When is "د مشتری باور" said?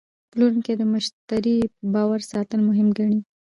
0.77-2.19